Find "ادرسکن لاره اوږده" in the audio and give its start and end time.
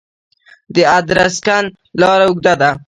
0.97-2.53